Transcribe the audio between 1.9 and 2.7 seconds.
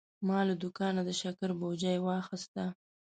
واخیسته.